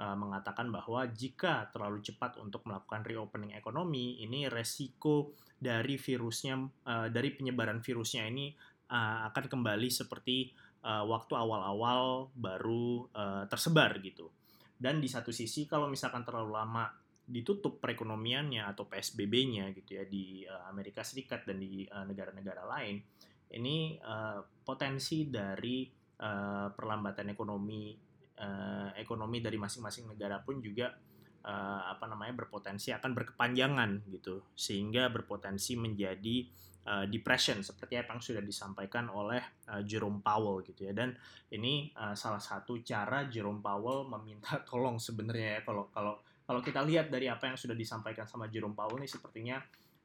uh, 0.03 0.17
mengatakan 0.19 0.69
bahwa 0.75 1.07
jika 1.07 1.71
terlalu 1.71 2.03
cepat 2.03 2.43
untuk 2.43 2.67
melakukan 2.67 3.07
reopening 3.07 3.55
ekonomi 3.55 4.21
ini 4.21 4.51
resiko 4.51 5.33
dari 5.57 5.97
virusnya 5.97 6.59
uh, 6.61 7.09
dari 7.09 7.33
penyebaran 7.33 7.81
virusnya 7.81 8.27
ini 8.27 8.53
uh, 8.91 9.31
akan 9.33 9.45
kembali 9.47 9.89
seperti 9.89 10.53
waktu 10.87 11.35
awal-awal 11.35 12.31
baru 12.39 13.11
tersebar 13.51 13.99
gitu 14.07 14.31
dan 14.77 15.01
di 15.01 15.09
satu 15.09 15.33
sisi 15.33 15.65
kalau 15.65 15.89
misalkan 15.89 16.23
terlalu 16.23 16.53
lama 16.53 16.85
ditutup 17.27 17.83
perekonomiannya 17.83 18.63
atau 18.71 18.87
PSBB-nya 18.87 19.75
gitu 19.75 19.99
ya 19.99 20.05
di 20.07 20.47
uh, 20.47 20.71
Amerika 20.71 21.03
Serikat 21.03 21.43
dan 21.43 21.59
di 21.59 21.83
eh, 21.83 22.05
negara-negara 22.07 22.63
uh, 22.63 22.71
lain 22.71 23.03
ini 23.51 23.99
uh, 23.99 24.43
potensi 24.63 25.27
dari 25.27 25.87
uh, 26.23 26.71
perlambatan 26.71 27.27
ekonomi 27.31 27.95
uh, 28.39 28.91
ekonomi 28.95 29.43
dari 29.43 29.59
masing-masing 29.59 30.13
negara 30.13 30.43
pun 30.43 30.59
juga 30.63 30.95
uh, 31.47 31.83
apa 31.91 32.05
namanya 32.11 32.45
berpotensi 32.45 32.91
akan 32.93 33.15
berkepanjangan 33.15 34.07
gitu. 34.11 34.43
Sehingga 34.59 35.09
berpotensi 35.09 35.79
menjadi 35.79 36.47
uh, 36.87 37.05
depression 37.11 37.61
seperti 37.61 37.99
apa 37.99 38.15
yang 38.15 38.23
sudah 38.23 38.43
disampaikan 38.43 39.11
oleh 39.11 39.43
uh, 39.69 39.83
Jerome 39.83 40.23
Powell 40.23 40.63
gitu 40.63 40.87
ya. 40.87 40.93
Dan 40.95 41.13
ini 41.51 41.91
uh, 41.99 42.15
salah 42.15 42.41
satu 42.41 42.79
cara 42.81 43.27
Jerome 43.27 43.61
Powell 43.61 44.07
meminta 44.07 44.63
tolong 44.69 44.97
sebenarnya 45.03 45.59
ya. 45.59 45.61
Kalau 45.67 45.91
kalau 45.91 46.15
kalau 46.47 46.63
kita 46.63 46.81
lihat 46.87 47.11
dari 47.11 47.27
apa 47.27 47.51
yang 47.51 47.59
sudah 47.59 47.75
disampaikan 47.75 48.25
sama 48.31 48.47
Jerome 48.47 48.79
Powell 48.79 49.03
ini 49.03 49.11
sepertinya 49.11 49.59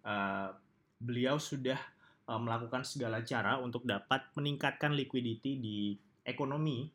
uh, 0.04 0.50
beliau 0.98 1.38
sudah 1.38 1.78
uh, 2.26 2.42
melakukan 2.42 2.82
segala 2.82 3.22
cara 3.22 3.62
untuk 3.62 3.86
dapat 3.86 4.34
meningkatkan 4.34 4.98
liquidity 4.98 5.62
di 5.62 5.78
ekonomi, 6.26 6.90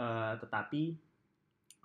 uh, 0.00 0.36
tetapi 0.40 1.05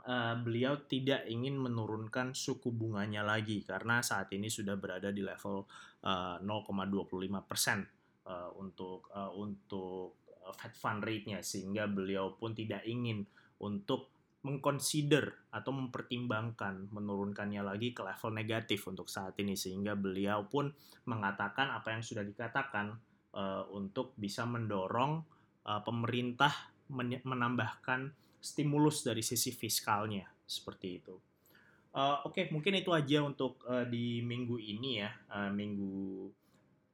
uh, 0.05 0.35
beliau 0.39 0.85
tidak 0.85 1.25
ingin 1.29 1.57
menurunkan 1.57 2.33
suku 2.33 2.73
bunganya 2.73 3.21
lagi 3.25 3.61
karena 3.61 4.01
saat 4.01 4.33
ini 4.33 4.49
sudah 4.49 4.77
berada 4.77 5.13
di 5.13 5.21
level 5.21 5.65
uh, 6.05 6.37
0,25 6.41 7.49
persen 7.49 7.85
uh, 8.25 8.49
untuk 8.57 9.09
uh, 9.13 9.31
untuk 9.33 10.21
Fed 10.57 10.73
Fund 10.73 11.01
rate-nya. 11.05 11.45
Sehingga 11.45 11.85
beliau 11.85 12.33
pun 12.35 12.57
tidak 12.57 12.85
ingin 12.85 13.25
untuk 13.61 14.09
mengconsider 14.41 15.53
atau 15.53 15.69
mempertimbangkan 15.69 16.89
menurunkannya 16.89 17.61
lagi 17.61 17.93
ke 17.93 18.01
level 18.01 18.33
negatif 18.33 18.81
untuk 18.89 19.05
saat 19.05 19.37
ini. 19.37 19.53
Sehingga 19.53 19.93
beliau 19.93 20.49
pun 20.49 20.73
mengatakan 21.05 21.69
apa 21.69 21.93
yang 21.93 22.01
sudah 22.01 22.25
dikatakan 22.25 22.97
uh, 23.37 23.69
untuk 23.69 24.17
bisa 24.17 24.43
mendorong 24.49 25.21
uh, 25.69 25.81
pemerintah 25.85 26.51
men 26.91 27.21
menambahkan 27.23 28.11
stimulus 28.41 29.05
dari 29.05 29.21
sisi 29.21 29.53
fiskalnya 29.53 30.25
seperti 30.43 30.87
itu. 30.97 31.15
Uh, 31.91 32.23
Oke, 32.25 32.43
okay, 32.43 32.45
mungkin 32.49 32.73
itu 32.79 32.89
aja 32.95 33.21
untuk 33.21 33.61
uh, 33.67 33.85
di 33.85 34.23
minggu 34.25 34.57
ini 34.57 35.03
ya. 35.03 35.11
Uh, 35.29 35.51
minggu 35.53 36.27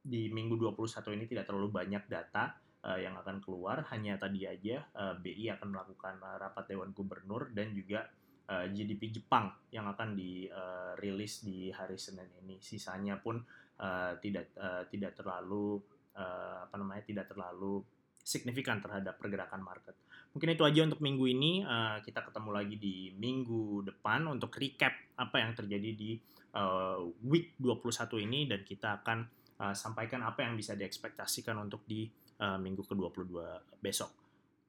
di 0.07 0.31
minggu 0.31 0.55
21 0.55 1.17
ini 1.19 1.25
tidak 1.27 1.51
terlalu 1.51 1.69
banyak 1.69 2.03
data 2.07 2.55
uh, 2.87 2.95
yang 2.95 3.13
akan 3.19 3.43
keluar 3.43 3.83
hanya 3.91 4.15
tadi 4.15 4.47
aja 4.47 4.87
uh, 4.95 5.19
BI 5.19 5.51
akan 5.51 5.67
melakukan 5.67 6.15
rapat 6.17 6.71
dewan 6.71 6.95
gubernur 6.95 7.51
dan 7.51 7.75
juga 7.75 8.07
uh, 8.47 8.65
GDP 8.71 9.11
Jepang 9.11 9.51
yang 9.69 9.85
akan 9.91 10.15
dirilis 10.15 11.43
uh, 11.43 11.43
di 11.45 11.57
hari 11.69 11.99
Senin 11.99 12.27
ini. 12.41 12.57
Sisanya 12.63 13.19
pun 13.19 13.43
uh, 13.77 14.15
tidak 14.23 14.55
uh, 14.57 14.87
tidak 14.89 15.13
terlalu 15.13 15.77
uh, 16.17 16.65
apa 16.65 16.75
namanya 16.79 17.03
tidak 17.05 17.29
terlalu 17.29 17.83
signifikan 18.23 18.79
terhadap 18.81 19.19
pergerakan 19.19 19.61
market. 19.63 19.95
Mungkin 20.37 20.53
itu 20.53 20.61
aja 20.69 20.85
untuk 20.85 21.01
minggu 21.01 21.25
ini. 21.33 21.65
Uh, 21.65 21.97
kita 22.05 22.21
ketemu 22.21 22.53
lagi 22.53 22.77
di 22.77 23.09
minggu 23.17 23.81
depan 23.89 24.29
untuk 24.29 24.53
recap 24.53 24.93
apa 25.17 25.41
yang 25.41 25.57
terjadi 25.57 25.97
di 25.97 26.13
uh, 26.53 27.01
week 27.25 27.57
21 27.57 28.21
ini 28.21 28.45
dan 28.45 28.61
kita 28.61 29.01
akan 29.01 29.25
uh, 29.65 29.73
sampaikan 29.73 30.21
apa 30.21 30.45
yang 30.45 30.53
bisa 30.53 30.77
diekspektasikan 30.77 31.57
untuk 31.57 31.81
di 31.89 32.05
uh, 32.37 32.61
minggu 32.61 32.85
ke-22 32.85 33.33
besok. 33.81 34.13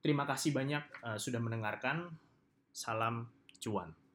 Terima 0.01 0.25
kasih 0.25 0.57
banyak 0.57 1.05
uh, 1.05 1.21
sudah 1.21 1.37
mendengarkan. 1.37 2.17
Salam 2.73 3.29
cuan. 3.61 4.08